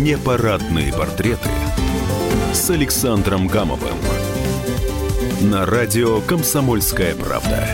[0.00, 1.50] Непарадные портреты
[2.54, 3.98] с Александром Гамовым
[5.42, 7.68] на радио «Комсомольская правда».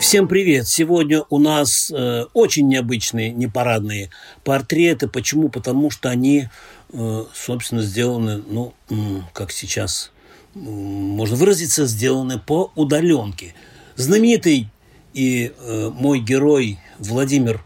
[0.00, 0.66] Всем привет!
[0.66, 4.08] Сегодня у нас э, очень необычные непарадные
[4.44, 5.08] портреты.
[5.08, 5.50] Почему?
[5.50, 6.48] Потому что они,
[6.94, 8.72] э, собственно, сделаны, ну,
[9.34, 10.10] как сейчас
[10.54, 13.52] можно выразиться, сделаны по удаленке.
[13.96, 14.70] Знаменитый
[15.12, 17.62] и э, мой герой Владимир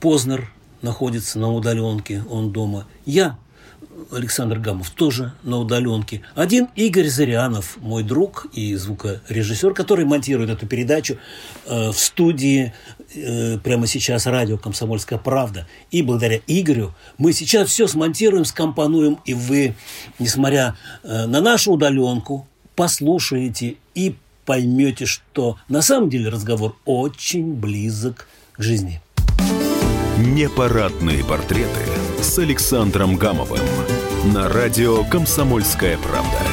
[0.00, 0.50] Познер
[0.80, 2.86] находится на удаленке, он дома.
[3.04, 3.38] Я,
[4.10, 6.22] Александр Гамов, тоже на удаленке.
[6.34, 11.18] Один Игорь Зырянов, мой друг и звукорежиссер, который монтирует эту передачу
[11.66, 12.72] э, в студии
[13.14, 15.68] э, прямо сейчас радио «Комсомольская правда».
[15.90, 19.74] И благодаря Игорю мы сейчас все смонтируем, скомпонуем, и вы,
[20.18, 28.26] несмотря э, на нашу удаленку, послушаете и поймете, что на самом деле разговор очень близок
[28.52, 29.02] к жизни.
[30.20, 31.88] Непарадные портреты
[32.20, 33.64] с Александром Гамовым
[34.36, 36.44] на радио «Комсомольская правда».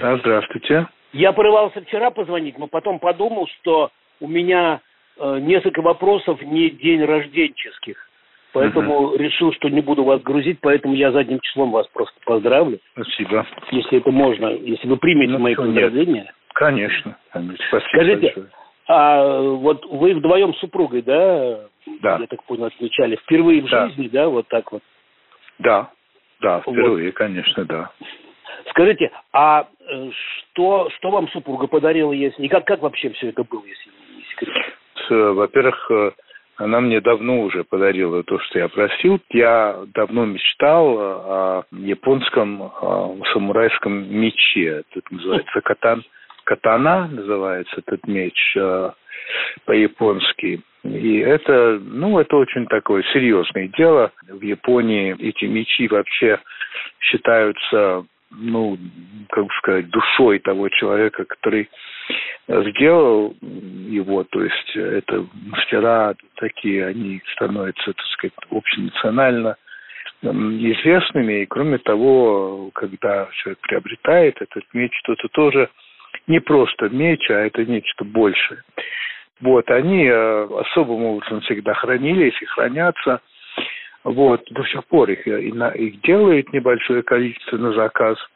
[0.00, 0.88] Да, здравствуйте.
[1.12, 4.80] Я порывался вчера позвонить, но потом подумал, что у меня
[5.20, 7.96] э, несколько вопросов не день рожденческих.
[8.52, 9.16] Поэтому угу.
[9.16, 12.80] решил, что не буду вас грузить, поэтому я задним числом вас просто поздравлю.
[12.94, 13.46] Спасибо.
[13.70, 16.34] Если это можно, если вы примете ну, мои поздравления.
[16.54, 17.16] Конечно.
[17.30, 17.64] конечно.
[17.68, 18.46] Спасибо Скажите, большое.
[18.88, 21.68] а вот вы вдвоем с супругой, да?
[22.02, 22.18] Да.
[22.18, 23.16] Я так понял, отмечали.
[23.16, 23.88] Впервые в да.
[23.88, 24.82] жизни, да, вот так вот?
[25.58, 25.90] Да,
[26.40, 27.14] да, впервые, вот.
[27.14, 27.90] конечно, да.
[28.70, 32.42] Скажите, а э, что, что вам супруга подарила, если...
[32.42, 34.54] И как, как вообще все это было, если не секрет?
[35.08, 36.10] Во-первых, э,
[36.56, 39.20] она мне давно уже подарила то, что я просил.
[39.30, 44.82] Я давно мечтал о японском о самурайском мече.
[44.90, 46.02] Это называется катан.
[46.44, 48.90] Катана называется этот меч э,
[49.64, 50.62] по-японски.
[50.86, 54.12] И это, ну, это очень такое серьезное дело.
[54.28, 56.38] В Японии эти мечи вообще
[57.00, 58.78] считаются, ну,
[59.30, 61.68] как сказать, душой того человека, который
[62.48, 69.56] сделал его, то есть это мастера такие, они становятся, так сказать, общенационально
[70.22, 75.68] известными, и кроме того, когда человек приобретает этот меч, то это тоже
[76.26, 78.62] не просто меч, а это нечто большее.
[79.40, 83.20] Вот, они э, особым образом всегда хранились и хранятся.
[84.04, 88.18] Вот, до сих пор их, их делают небольшое количество на заказ–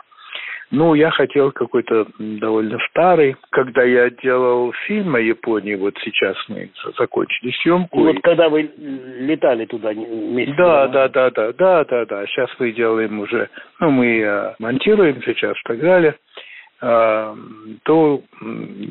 [0.72, 3.34] ну, я хотел какой-то довольно старый.
[3.50, 8.00] Когда я делал фильм о Японии, вот сейчас мы закончили съемку.
[8.00, 10.54] И вот когда вы летали туда вместе?
[10.56, 12.26] Да, да, да, да, да, да, да.
[12.26, 13.48] Сейчас мы делаем уже,
[13.80, 16.40] ну, мы э, монтируем сейчас и так далее э,
[16.80, 18.22] то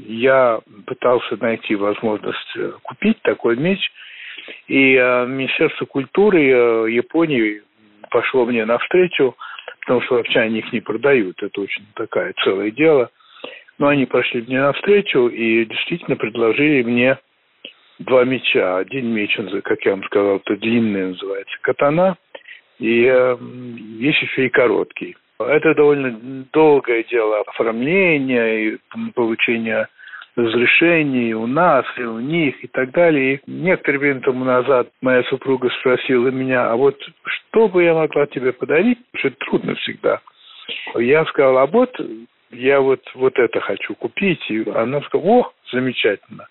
[0.08, 3.80] я пытался найти возможность э, купить такой меч.
[4.68, 6.40] И Министерство культуры
[6.90, 7.62] Японии
[8.10, 9.36] пошло мне навстречу
[9.90, 11.42] потому что вообще они их не продают.
[11.42, 13.10] Это очень такая целое дело.
[13.80, 17.18] Но они пошли мне навстречу и действительно предложили мне
[17.98, 18.78] два меча.
[18.78, 22.18] Один меч, как я вам сказал, это длинный, называется катана,
[22.78, 23.38] и э,
[23.98, 25.18] есть еще и короткий.
[25.40, 28.78] Это довольно долгое дело оформления и
[29.16, 29.88] получения
[30.36, 33.36] разрешений у нас и у них и так далее.
[33.36, 38.26] И некоторое время тому назад моя супруга спросила меня, а вот что бы я могла
[38.28, 39.00] тебе подарить?
[39.12, 40.22] Потому что трудно всегда.
[40.96, 41.96] Я сказал, а вот
[42.52, 44.42] я вот, вот это хочу купить.
[44.50, 46.48] И она сказала, о, замечательно.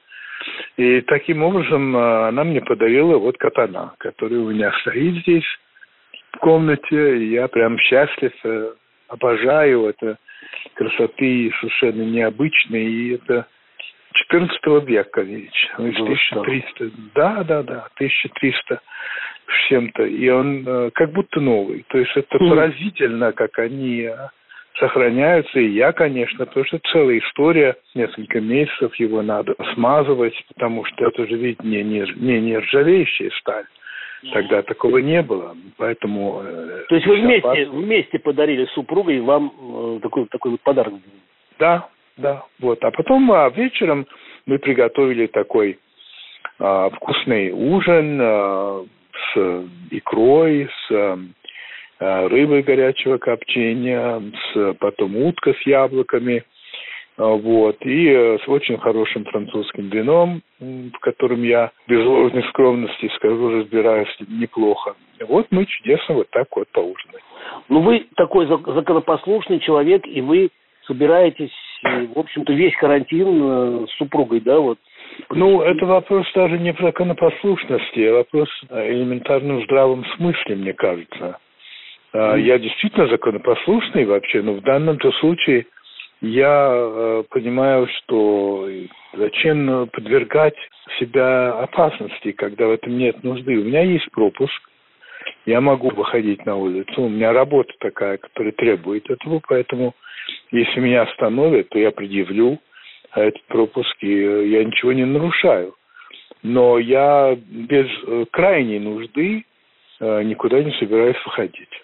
[0.77, 5.45] И таким образом а, она мне подарила вот катана, который у меня стоит здесь
[6.39, 7.19] в комнате.
[7.19, 8.73] И я прям счастлив, э,
[9.09, 10.17] обожаю это
[10.75, 12.85] красоты совершенно необычной.
[12.85, 13.47] И это
[14.13, 15.69] 14 века вещь.
[15.77, 16.91] 1300.
[17.15, 18.81] Да, да, да, 1300
[19.47, 20.05] с чем-то.
[20.05, 21.85] И он э, как будто новый.
[21.89, 22.49] То есть это mm.
[22.49, 24.15] поразительно, как они э,
[24.79, 25.59] сохраняются.
[25.59, 31.27] И я, конечно, потому что целая история, несколько месяцев его надо смазывать, потому что это
[31.27, 33.67] же ведь не, не, не нержавеющая сталь.
[34.33, 36.43] Тогда такого не было, поэтому...
[36.45, 40.95] Э, То есть вы вместе, вместе подарили супругой вам такой, такой вот подарок?
[41.59, 41.89] Да,
[42.19, 42.83] да, вот.
[42.85, 44.07] А потом а, вечером
[44.47, 45.79] мы приготовили такой
[46.59, 48.85] а, вкусный ужин а,
[49.35, 51.19] с икрой, с
[52.01, 54.21] а, рыбой горячего копчения,
[54.53, 56.45] с потом утка с яблоками,
[57.27, 63.51] вот, и а, с очень хорошим французским вином, в котором я без ложной скромности скажу,
[63.51, 64.95] разбираюсь неплохо.
[65.27, 67.23] Вот мы чудесно вот так вот поужинали.
[67.69, 70.51] Ну, вы такой законопослушный человек, и вы
[70.87, 74.79] собираетесь в общем-то, весь карантин э, с супругой, да, вот
[75.31, 81.39] Ну, это вопрос даже не про законопослушности, а вопрос о элементарном здравом смысле, мне кажется.
[82.13, 82.41] Mm.
[82.41, 85.67] Я действительно законопослушный вообще, но в данном-то случае
[86.21, 88.69] я э, понимаю, что
[89.15, 90.57] зачем подвергать
[90.99, 93.57] себя опасности, когда в этом нет нужды.
[93.57, 94.61] У меня есть пропуск,
[95.47, 99.95] я могу выходить на улицу, у меня работа такая, которая требует этого, поэтому
[100.51, 102.59] если меня остановят, то я предъявлю
[103.15, 105.75] этот пропуск, и я ничего не нарушаю.
[106.43, 109.45] Но я без э, крайней нужды
[110.01, 111.83] э, никуда не собираюсь выходить.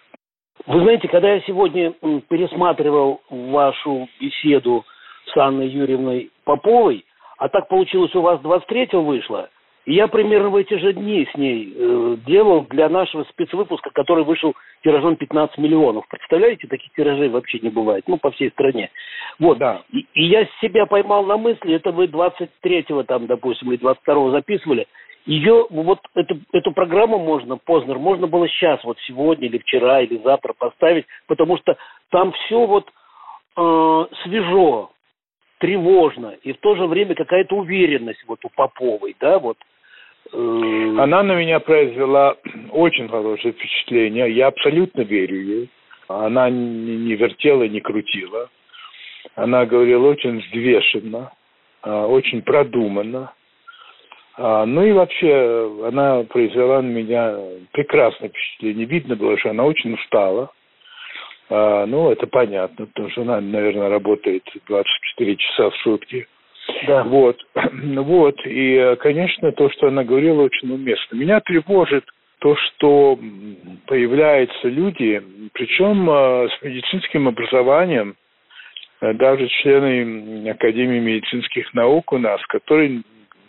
[0.67, 1.93] Вы знаете, когда я сегодня
[2.29, 4.85] пересматривал вашу беседу
[5.27, 7.05] с Анной Юрьевной Поповой,
[7.37, 9.51] а так получилось, у вас 23-го вышло,
[9.85, 14.25] и я примерно в эти же дни с ней э, делал для нашего спецвыпуска, который
[14.25, 16.09] вышел тиражом 15 миллионов.
[16.09, 18.91] Представляете, таких тиражей вообще не бывает, ну, по всей стране.
[19.39, 19.83] Вот, да.
[19.93, 24.87] И, и я себя поймал на мысли, это вы 23-го там, допустим, или 22-го записывали,
[25.27, 30.19] ее, вот эту, эту программу можно, Познер, можно было сейчас, вот сегодня или вчера или
[30.23, 31.77] завтра поставить, потому что
[32.11, 32.91] там все вот
[33.57, 34.91] э, свежо,
[35.59, 39.57] тревожно, и в то же время какая-то уверенность вот у Поповой, да, вот.
[40.33, 40.37] Э...
[40.99, 42.37] Она на меня произвела
[42.73, 45.71] очень хорошее впечатление, я абсолютно верю ей.
[46.07, 48.51] Она не вертела, не крутила.
[49.37, 51.33] Она говорила очень взвешенно,
[51.81, 53.33] а, очень продуманно
[54.37, 57.37] ну и вообще, она произвела на меня
[57.73, 58.87] прекрасное впечатление.
[58.87, 60.51] Видно было, что она очень устала.
[61.51, 66.27] А, ну, это понятно, потому что она, наверное, работает 24 часа в сутки.
[66.87, 67.05] Да.
[67.05, 67.37] Вот.
[67.55, 68.37] вот.
[68.47, 71.17] И, конечно, то, что она говорила, очень уместно.
[71.17, 72.05] Меня тревожит
[72.41, 73.19] то, что
[73.87, 75.23] появляются люди,
[75.53, 78.17] причем а, с медицинским образованием,
[79.01, 83.03] даже члены Академии медицинских наук у нас, которые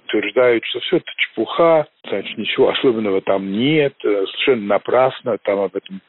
[0.05, 5.75] утверждают, что все это чепуха, значит, ничего особенного там нет, э, совершенно напрасно там об
[5.75, 6.01] этом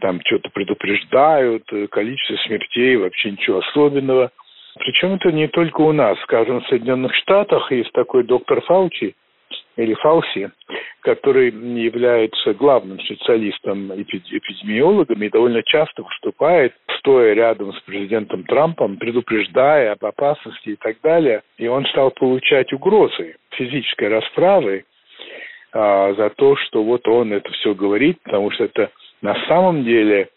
[0.00, 4.30] там что-то предупреждают, э, количество смертей, вообще ничего особенного.
[4.76, 6.18] Причем это не только у нас.
[6.22, 9.14] Скажем, в Соединенных Штатах есть такой доктор Фаучи,
[9.76, 10.50] или Фауси,
[11.00, 19.92] который является главным специалистом эпидемиологом и довольно часто выступает, стоя рядом с президентом Трампом, предупреждая
[19.92, 21.42] об опасности и так далее.
[21.58, 24.84] И он стал получать угрозы физической расправы
[25.72, 28.90] а, за то, что вот он это все говорит, потому что это
[29.22, 30.28] на самом деле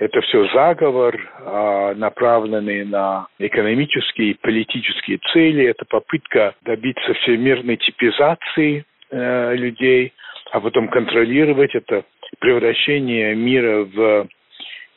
[0.00, 5.66] это все заговор, а, направленный на экономические и политические цели.
[5.66, 10.14] Это попытка добиться всемирной типизации э, людей,
[10.52, 12.04] а потом контролировать это
[12.38, 14.26] превращение мира в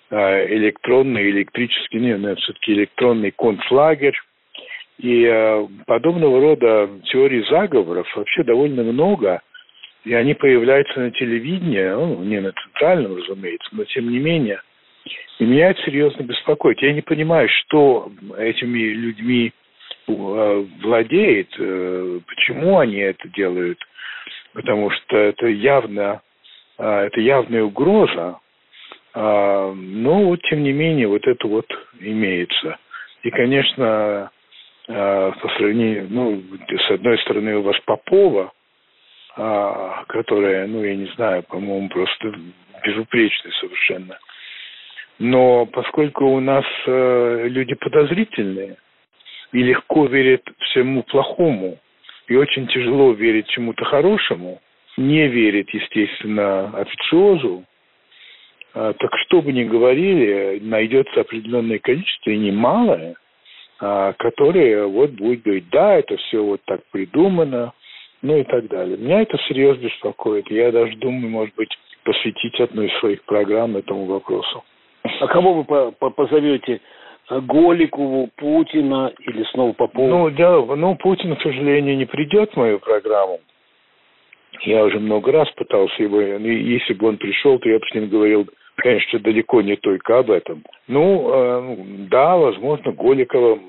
[0.09, 4.15] э, электронный, электрический, нет, все-таки электронный концлагерь.
[4.99, 9.41] И э, подобного рода теорий заговоров вообще довольно много,
[10.05, 14.61] и они появляются на телевидении, ну, не на центральном, разумеется, но тем не менее–
[15.39, 16.81] и меня это серьезно беспокоит.
[16.81, 19.51] Я не понимаю, что этими людьми
[20.07, 23.79] э, владеет, э, почему они это делают,
[24.53, 26.21] потому что это явно,
[26.77, 28.39] э, это явная угроза,
[29.15, 31.67] а, но вот тем не менее вот это вот
[31.99, 32.79] имеется.
[33.21, 34.31] И, конечно,
[34.87, 38.51] по сравнению, ну, с одной стороны у вас Попова,
[39.37, 42.33] а, которая, ну, я не знаю, по-моему, просто
[42.83, 44.17] безупречная совершенно–
[45.19, 48.77] но поскольку у нас э, люди подозрительные
[49.51, 51.77] и легко верят всему плохому,
[52.27, 54.61] и очень тяжело верить чему-то хорошему,
[54.97, 57.63] не верят, естественно, официозу,
[58.73, 63.15] э, так что бы ни говорили, найдется определенное количество, и немалое,
[63.81, 67.73] э, которые вот будет говорить, да, это все вот так придумано,
[68.23, 68.97] ну и так далее.
[68.97, 70.49] Меня это серьезно беспокоит.
[70.49, 74.63] Я даже думаю, может быть, посвятить одну из своих программ этому вопросу.
[75.03, 76.81] А кого вы позовете?
[77.29, 80.07] Голикову, Путина или снова Попова?
[80.07, 83.39] Ну, дело, ну, Путин, к сожалению, не придет в мою программу.
[84.61, 87.93] Я уже много раз пытался его, ну, если бы он пришел, то я бы с
[87.93, 90.63] ним говорил, конечно, далеко не только об этом.
[90.87, 91.75] Ну, э,
[92.09, 93.59] да, возможно, Голикова.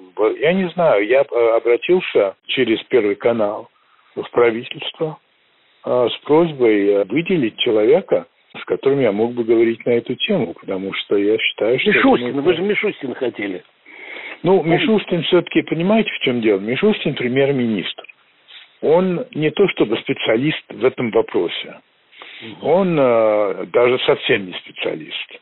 [0.41, 3.69] Я не знаю, я обратился через Первый канал
[4.15, 5.19] в правительство
[5.85, 8.27] э, с просьбой выделить человека,
[8.61, 11.91] с которым я мог бы говорить на эту тему, потому что я считаю, что...
[11.91, 13.65] Мишустин, вы же Мишустин хотели.
[14.43, 16.61] Ну, Мишустин все-таки, понимаете, в чем дело?
[16.61, 18.05] Мишустин премьер-министр.
[18.83, 21.81] Он не то чтобы специалист в этом вопросе.
[22.61, 25.41] Он э, даже совсем не специалист.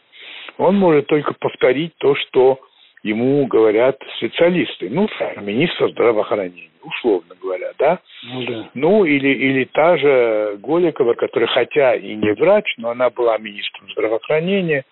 [0.59, 2.61] Он может только повторить то, что
[3.03, 4.89] ему говорят специалисты.
[4.91, 5.09] Ну,
[5.41, 7.99] министр здравоохранения, условно говоря, да?
[8.25, 8.71] Ну, да.
[8.75, 13.91] ну или, или та же Голикова, которая хотя и не врач, но она была министром
[13.93, 14.85] здравоохранения,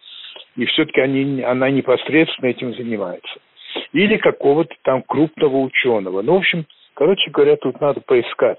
[0.57, 3.41] и все-таки они, она непосредственно этим занимается.
[3.93, 6.23] Или какого-то там крупного ученого.
[6.23, 8.59] Ну, в общем, короче говоря, тут надо поискать.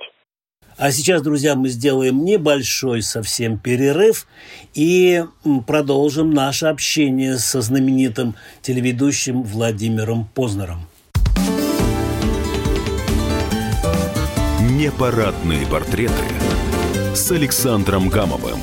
[0.81, 4.25] А сейчас, друзья, мы сделаем небольшой совсем перерыв
[4.73, 5.23] и
[5.67, 8.33] продолжим наше общение со знаменитым
[8.63, 10.87] телеведущим Владимиром Познером.
[14.71, 16.13] Непарадные портреты
[17.13, 18.57] с Александром Гамовым.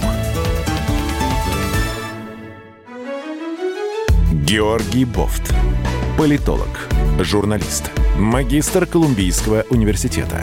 [4.45, 5.55] Георгий Бофт.
[6.19, 6.89] Политолог,
[7.21, 10.43] журналист, магистр Колумбийского университета,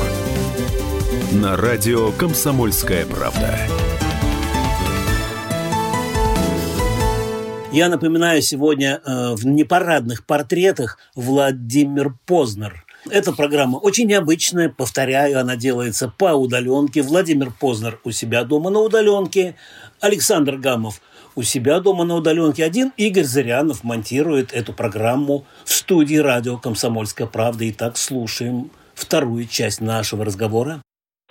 [1.31, 3.57] на радио «Комсомольская правда».
[7.71, 15.55] Я напоминаю, сегодня э, в непарадных портретах Владимир Познер– эта программа очень необычная, повторяю, она
[15.55, 17.01] делается по удаленке.
[17.01, 19.55] Владимир Познер у себя дома на удаленке,
[19.99, 21.01] Александр Гамов
[21.35, 22.63] у себя дома на удаленке.
[22.63, 27.67] Один Игорь Зырянов монтирует эту программу в студии радио «Комсомольская правда».
[27.69, 30.81] Итак, слушаем вторую часть нашего разговора.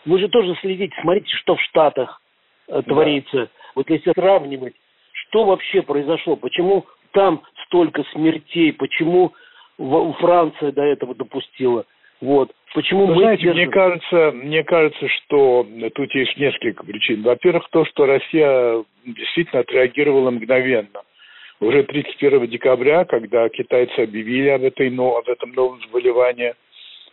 [0.06, 2.20] Вы же тоже следите, смотрите, что в Штатах
[2.68, 3.50] э, творится.
[3.74, 4.74] Вот если сравнивать,
[5.12, 9.32] что вообще произошло, почему там столько смертей, почему
[9.78, 11.84] Франция до этого допустила.
[12.20, 12.52] Вот.
[12.74, 13.62] Почему Вы мы знаете, держим...
[13.62, 17.22] мне кажется, мне кажется, что тут есть несколько причин.
[17.22, 21.02] Во-первых, то, что Россия действительно отреагировала мгновенно.
[21.60, 26.54] Уже 31 декабря, когда китайцы объявили об, этой, но, об этом новом заболевании,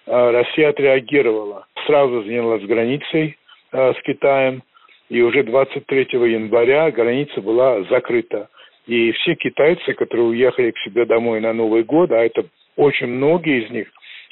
[0.05, 1.65] а, Россия отреагировала.
[1.87, 3.37] Сразу занялась границей
[3.71, 4.61] а, с Китаем,
[5.09, 8.49] и уже 23 января граница была закрыта.
[8.87, 13.63] И все китайцы, которые уехали к себе домой на Новый год, а это очень многие
[13.63, 13.87] из них,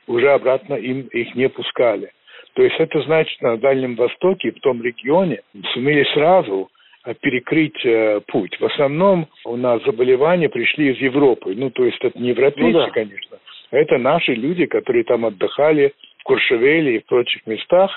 [0.08, 2.12] уже обратно им их не пускали.
[2.56, 5.42] То есть это значит, на Дальнем Востоке, в том регионе,
[5.74, 6.70] сумели сразу
[7.06, 8.58] э, перекрыть э, путь.
[8.60, 11.54] В основном у нас заболевания пришли из Европы.
[11.56, 12.90] Ну, то есть это не европейцы, ну, да.
[12.92, 13.38] конечно,
[13.72, 15.94] а это наши люди, которые там отдыхали
[16.26, 17.92] Куршевеле и в прочих местах,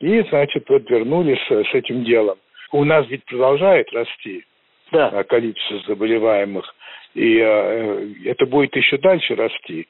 [0.00, 2.38] и, значит, вот вернулись с, с этим делом.
[2.72, 4.44] У нас ведь продолжает расти
[4.92, 5.08] да.
[5.08, 6.74] А, количество заболеваемых.
[7.14, 9.86] И э, это будет еще дальше расти.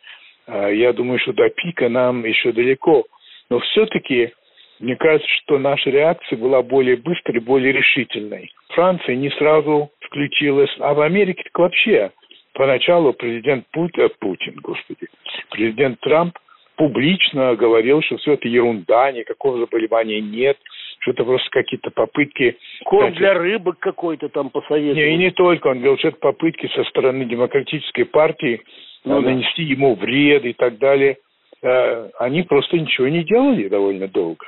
[0.47, 3.05] Э, я думаю, что до пика нам еще далеко.
[3.51, 4.33] Но все-таки
[4.81, 8.51] мне кажется, что наша реакция была более быстрой, более решительной.
[8.71, 12.11] Франция не сразу включилась, а в Америке так вообще.
[12.53, 15.09] Поначалу президент Путин, Путин, господи,
[15.51, 16.39] президент Трамп
[16.77, 20.59] публично говорил, что все это ерунда, никакого заболевания нет–
[21.05, 22.57] что это просто какие-то попытки...
[22.85, 24.97] Корм кстати, для рыбок какой-то там посоветовал.
[24.97, 25.69] Не, и не только.
[25.69, 28.63] Он говорил, что это попытки со стороны демократической партии
[29.05, 29.73] ну, нанести да.
[29.73, 31.19] ему вред и так далее.
[31.63, 34.47] Э, они просто ничего не делали довольно долго.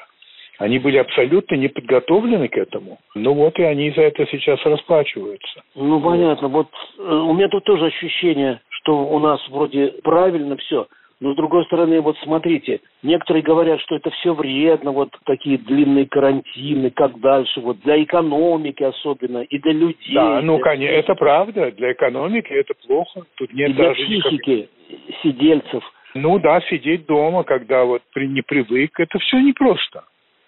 [0.58, 2.98] Они были абсолютно не подготовлены к этому.
[3.14, 5.62] Ну вот и они за это сейчас расплачиваются.
[5.74, 6.48] Ну понятно.
[6.48, 6.68] Вот
[6.98, 10.86] э, у меня тут тоже ощущение, что у нас вроде правильно все.
[11.18, 16.06] Но с другой стороны, вот смотрите, некоторые говорят, что это все вредно, вот такие длинные
[16.06, 20.14] карантины, как дальше, вот для экономики особенно, и для людей.
[20.14, 23.22] Да, ну, конечно, это правда, для экономики это плохо.
[23.36, 25.16] Тут нет и для даже психики никак...
[25.22, 25.84] сидельцев.
[26.14, 30.04] Ну да, сидеть дома, когда вот не привык, это все непросто.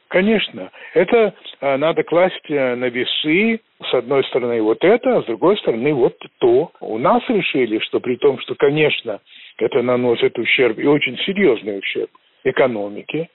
[0.08, 3.60] Конечно, это а, надо класть э, на весы,
[3.90, 6.72] с одной стороны вот это, а с другой стороны вот то.
[6.80, 9.20] У нас решили, что при том, что, конечно,
[9.58, 12.10] это наносит ущерб, и очень серьезный ущерб
[12.44, 13.28] экономике,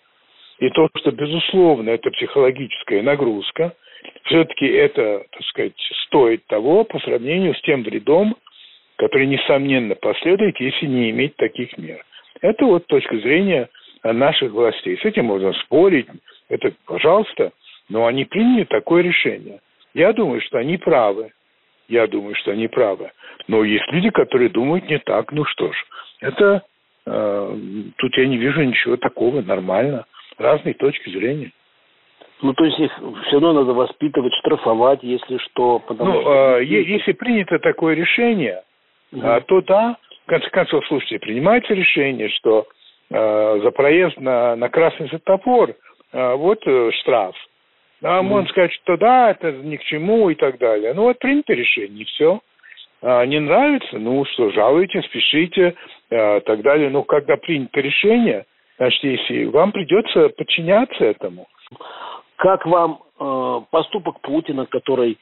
[0.58, 3.76] и то, что, безусловно, это психологическая нагрузка,
[4.24, 5.74] все-таки это, так сказать,
[6.08, 8.36] стоит того по сравнению с тем вредом,
[8.96, 12.04] который, несомненно, последует, если не иметь таких мер.
[12.42, 13.70] Это вот точка зрения
[14.12, 14.98] наших властей.
[14.98, 16.08] С этим можно спорить,
[16.50, 17.52] это пожалуйста,
[17.90, 19.60] но они приняли такое решение.
[19.94, 21.32] Я думаю, что они правы.
[21.88, 23.12] Я думаю, что они правы.
[23.48, 25.32] Но есть люди, которые думают не так.
[25.32, 25.76] Ну что ж,
[26.22, 26.64] это
[27.06, 27.58] э,
[27.98, 30.06] тут я не вижу ничего такого, нормально.
[30.38, 31.52] Разные точки зрения.
[32.42, 32.92] Ну, то есть их
[33.28, 35.80] все равно надо воспитывать, штрафовать, если что.
[35.80, 36.58] Потому ну, что...
[36.58, 38.64] Э, если принято такое решение,
[39.12, 39.22] угу.
[39.48, 42.66] то да, в конце концов, слушайте, принимается решение, что
[43.10, 45.76] за проезд на, на красный светофор
[46.12, 47.36] э, вот э, штраф.
[48.02, 48.24] А mm.
[48.24, 50.94] можно сказать, что да, это ни к чему и так далее.
[50.94, 52.40] Ну вот принято решение, и все.
[53.02, 55.76] А, не нравится, ну что, жалуйтесь, пишите,
[56.12, 56.90] а, так далее.
[56.90, 58.46] Но когда принято решение,
[58.78, 61.48] значит, если вам придется подчиняться этому.
[62.36, 65.18] Как вам э, поступок Путина, который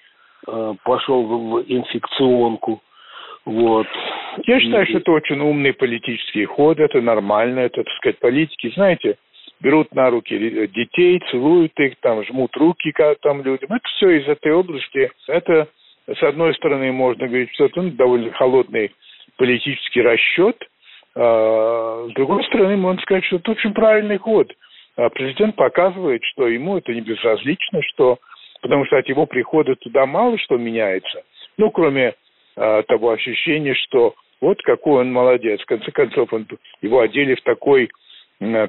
[0.47, 2.81] э, пошел в, в инфекционку?
[3.45, 3.87] Вот.
[4.45, 9.17] Я считаю, что это очень умный политический ход, это нормально, это, так сказать, политики, знаете,
[9.59, 13.73] берут на руки детей, целуют их, там, жмут руки там людям.
[13.73, 15.11] Это все из этой области.
[15.27, 15.67] Это,
[16.07, 18.91] с одной стороны, можно говорить, что это ну, довольно холодный
[19.37, 20.57] политический расчет,
[21.15, 24.51] а, с другой стороны, можно сказать, что это очень правильный ход.
[24.97, 28.19] А президент показывает, что ему это не безразлично, что,
[28.61, 31.23] потому что от его прихода туда мало что меняется.
[31.57, 32.13] Ну, кроме
[32.55, 35.61] а, того ощущения, что вот какой он молодец.
[35.61, 36.47] В конце концов, он,
[36.81, 37.89] его одели в такой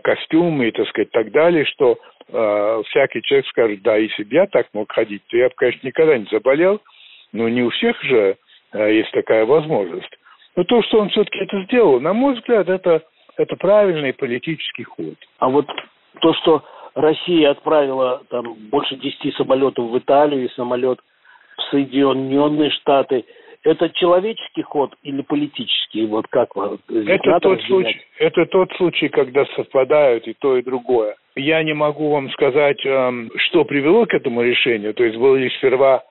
[0.03, 1.99] костюм и, так сказать, так далее, что
[2.29, 5.87] э, всякий человек скажет, да, если бы я так мог ходить, то я бы, конечно,
[5.87, 6.81] никогда не заболел.
[7.33, 8.37] Но не у всех же
[8.75, 10.15] э, есть такая возможность.
[10.57, 13.03] Но то, что он все-таки это сделал, на мой взгляд, это,
[13.39, 15.15] это правильный политический ход.
[15.39, 15.67] А вот
[16.21, 16.63] то, что
[16.95, 21.01] Россия отправила там больше 10 самолетов в Италию и самолет
[21.57, 23.25] в Соединенные Штаты–
[23.65, 26.07] это человеческий ход или политический?
[26.07, 26.79] Вот как вы?
[26.89, 31.17] Это тот, случай, это тот случай, когда совпадают и то, и другое.
[31.37, 34.95] Я не могу вам сказать, эм, что привело к этому решению.
[34.95, 36.03] То есть было ли сперва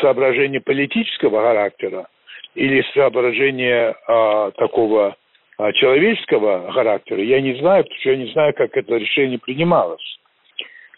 [0.00, 2.08] соображение политического характера
[2.54, 5.16] или соображение а, такого
[5.58, 7.22] а, человеческого характера.
[7.22, 10.18] Я не знаю, потому что я не знаю, как это решение принималось.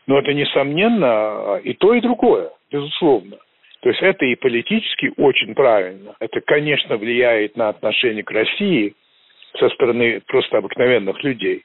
[0.07, 3.39] Но это, несомненно, и то, и другое, безусловно.
[3.87, 6.17] То есть это и политически очень правильно.
[6.19, 8.97] Это, конечно, влияет на отношение к России
[9.61, 11.65] со стороны просто обыкновенных людей.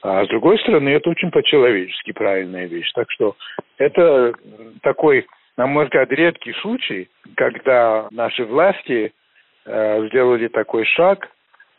[0.00, 2.90] А с другой стороны, это очень по-человечески правильная вещь.
[2.94, 3.36] Так что
[3.76, 4.32] это
[4.80, 5.26] такой,
[5.58, 9.12] на мой взгляд, редкий случай, когда наши власти
[9.66, 11.28] э, сделали такой шаг,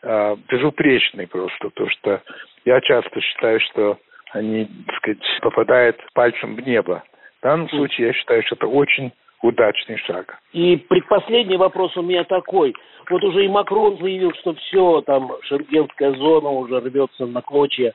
[0.04, 2.22] э, безупречный просто, то что
[2.64, 3.98] я часто считаю, что
[4.30, 7.02] они, так сказать, попадают пальцем в небо.
[7.40, 9.10] В данном случае я считаю, что это очень
[9.44, 10.38] удачный шаг.
[10.52, 12.74] И предпоследний вопрос у меня такой.
[13.10, 17.92] Вот уже и Макрон заявил, что все, там, шенгенская зона уже рвется на клочья.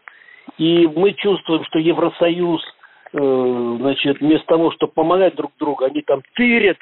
[0.58, 2.62] И мы чувствуем, что Евросоюз,
[3.14, 6.78] э, значит, вместо того, чтобы помогать друг другу, они там тырят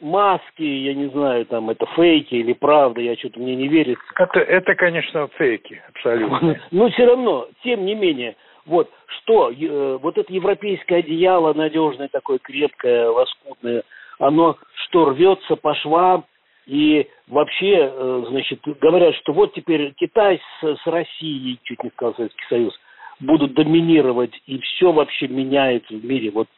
[0.00, 4.04] маски, я не знаю, там, это фейки или правда, я что-то мне не верится.
[4.18, 6.60] Это, это конечно, фейки, абсолютно.
[6.70, 12.38] Но все равно, тем не менее, вот, что, э, вот это европейское одеяло надежное, такое
[12.38, 13.82] крепкое, лоскутное,
[14.18, 16.24] оно что, рвется по швам,
[16.66, 22.14] и вообще, э, значит, говорят, что вот теперь Китай с, с Россией, чуть не сказал
[22.14, 22.74] Советский Союз,
[23.20, 26.30] будут доминировать, и все вообще меняется в мире.
[26.30, 26.48] Вот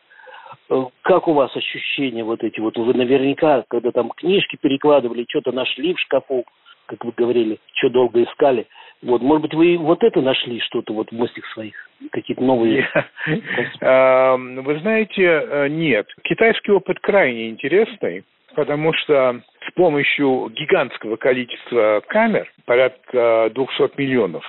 [0.70, 2.60] э, как у вас ощущения вот эти?
[2.60, 6.44] Вот вы наверняка, когда там книжки перекладывали, что-то нашли в шкафу,
[6.86, 8.66] как вы говорили, что долго искали.
[9.02, 11.74] Вот, может быть, вы вот это нашли что-то вот в мыслях своих,
[12.12, 12.88] какие-то новые?
[13.30, 16.06] Вы знаете, э, нет.
[16.22, 24.44] Китайский опыт крайне интересный, потому что с помощью гигантского количества камер, порядка 200 миллионов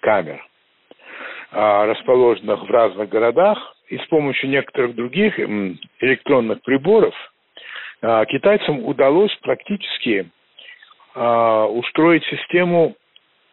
[0.00, 0.44] камер,
[1.52, 7.14] а, расположенных в разных городах, и с помощью некоторых других электронных приборов,
[8.02, 10.30] а, китайцам удалось практически
[11.14, 12.94] а, устроить систему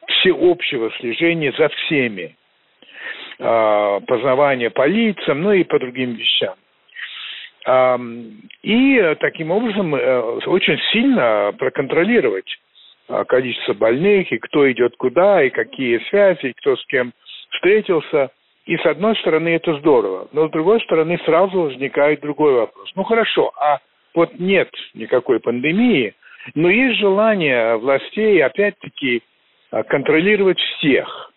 [0.08, 2.36] всеобщего слежения за всеми,
[3.40, 6.56] а, познавания по лицам, ну и по другим вещам.
[7.66, 8.00] А,
[8.62, 12.48] и таким образом э, очень сильно проконтролировать
[13.28, 17.14] количество больных, и кто идет куда, и какие связи, и кто с кем
[17.52, 18.32] встретился.
[18.66, 22.92] И с одной стороны это здорово, но с другой стороны сразу возникает другой вопрос.
[22.96, 23.80] Ну хорошо, а
[24.14, 26.14] вот нет никакой пандемии–
[26.56, 29.24] но есть желание властей, опять-таки,
[29.72, 31.32] а, контролировать всех.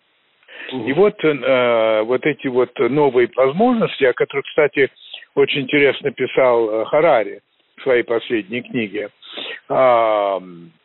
[0.71, 4.89] И вот, э, вот эти вот новые возможности, о которых, кстати,
[5.35, 7.41] очень интересно писал э, Харари
[7.77, 9.09] в своей последней книге,
[9.69, 10.39] э,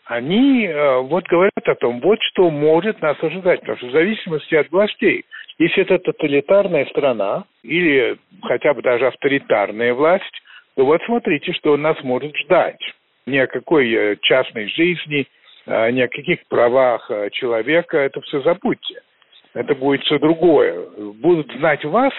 [0.06, 4.54] они э, вот говорят о том, вот что может нас ожидать, потому что в зависимости
[4.54, 5.24] от властей,
[5.58, 10.42] если это тоталитарная страна или хотя бы даже авторитарная власть,
[10.76, 12.80] то вот смотрите, что нас может ждать
[13.26, 15.26] ни о какой э, частной жизни,
[15.66, 19.02] э, ни о каких правах э, человека, это все забудьте.
[19.54, 20.86] Это будет все другое.
[21.14, 22.12] Будут знать вас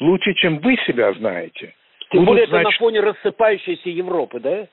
[0.00, 1.74] лучше, чем вы себя знаете.
[2.10, 2.62] Тем более знать...
[2.62, 4.66] это на фоне рассыпающейся Европы, да?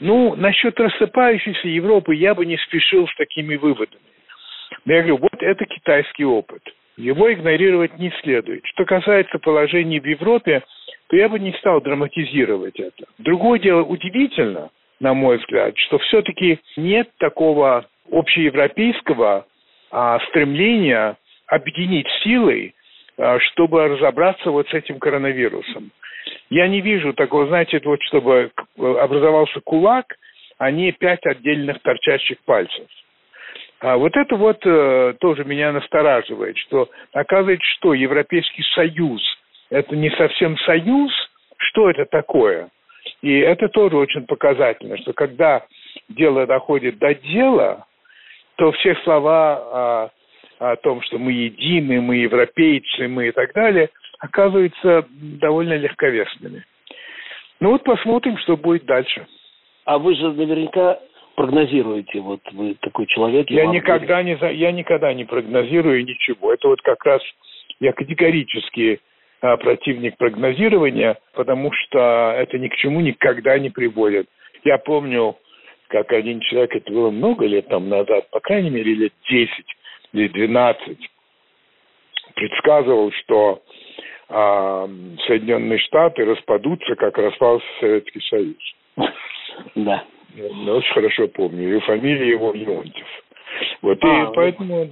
[0.00, 4.00] Ну, насчет рассыпающейся Европы я бы не спешил с такими выводами.
[4.84, 6.62] Но я говорю, вот это китайский опыт.
[6.96, 8.64] Его игнорировать не следует.
[8.66, 10.62] Что касается положения в Европе,
[11.08, 13.04] то я бы не стал драматизировать это.
[13.18, 14.70] Другое дело, удивительно,
[15.02, 19.46] на мой взгляд, что все-таки нет такого общеевропейского
[19.90, 21.16] а, стремления
[21.48, 22.72] объединить силы,
[23.18, 25.90] а, чтобы разобраться вот с этим коронавирусом.
[26.50, 30.06] Я не вижу такого, знаете, вот чтобы образовался кулак,
[30.58, 32.86] а не пять отдельных торчащих пальцев.
[33.80, 39.20] А вот это вот э, тоже меня настораживает, что оказывается, что Европейский Союз–
[39.70, 41.10] это не совсем союз,
[41.56, 42.68] что это такое?
[43.22, 45.64] И это тоже очень показательно, что когда
[46.08, 47.86] дело доходит до дела,
[48.56, 50.10] то все слова
[50.58, 56.64] о, о том, что мы едины, мы европейцы, мы и так далее, оказываются довольно легковесными.
[57.60, 59.26] Ну вот посмотрим, что будет дальше.
[59.84, 60.98] А вы же наверняка
[61.36, 62.20] прогнозируете?
[62.20, 63.48] Вот вы такой человек.
[63.50, 66.52] Я никогда не, я никогда не прогнозирую ничего.
[66.52, 67.22] Это вот как раз
[67.78, 69.00] я категорически
[69.42, 74.28] противник прогнозирования, потому что это ни к чему никогда не приводит.
[74.64, 75.36] Я помню,
[75.88, 79.50] как один человек, это было много лет там назад, по крайней мере лет 10
[80.12, 80.98] или 12,
[82.34, 83.62] предсказывал, что
[84.28, 84.88] а,
[85.26, 88.74] Соединенные Штаты распадутся, как распался Советский Союз.
[89.74, 90.04] Да.
[90.34, 91.76] Я очень хорошо помню.
[91.76, 93.06] И фамилия его Леонтьев.
[93.82, 94.88] Вот, а, и поэтому,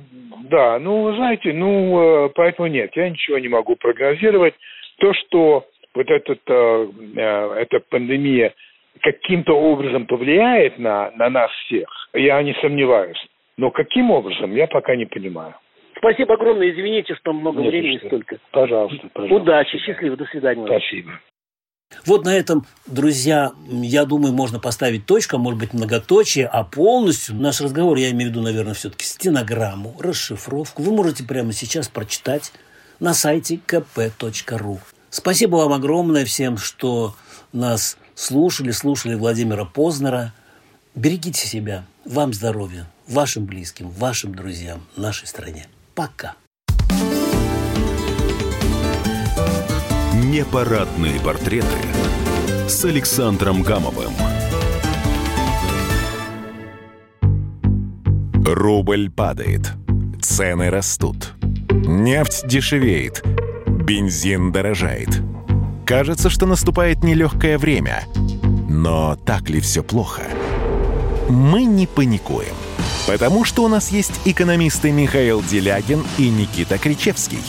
[0.51, 4.55] да, ну, вы знаете, ну, э, поэтому нет, я ничего не могу прогнозировать.
[4.99, 8.55] То, что вот этот, э, э, эта пандемия
[9.01, 13.19] каким-то образом повлияет на, на нас всех, я не сомневаюсь.
[13.57, 15.55] Но каким образом, я пока не понимаю.
[15.97, 16.71] Спасибо огромное.
[16.71, 18.39] Извините, что много Нет, времени столько.
[18.53, 19.43] Пожалуйста, пожалуйста.
[19.43, 20.67] Удачи, счастливо, до свидания.
[20.67, 21.21] Спасибо.
[22.07, 27.35] Вот на этом, друзья, я думаю, можно поставить точку, а может быть многоточие, а полностью
[27.35, 32.53] наш разговор, я имею в виду, наверное, все-таки стенограмму, расшифровку, вы можете прямо сейчас прочитать
[33.01, 34.79] на сайте kp.ru.
[35.11, 37.15] Спасибо вам огромное всем, что
[37.53, 40.33] нас слушали, слушали Владимира Познера.
[40.95, 45.69] Берегите себя, вам здоровья, вашим близким, вашим друзьям, нашей стране.
[45.95, 46.35] Пока.
[50.31, 51.67] Непарадные портреты
[52.69, 54.13] с Александром Гамовым.
[58.45, 59.73] Рубль падает,
[60.23, 61.33] цены растут,
[61.73, 63.25] нефть дешевеет,
[63.67, 65.21] бензин дорожает.
[65.85, 68.05] Кажется, что наступает нелегкое время.
[68.69, 70.23] Но так ли все плохо?
[71.29, 72.55] Мы не паникуем,
[73.09, 77.43] потому что у нас есть экономисты Михаил Делягин и Никита Кричевский–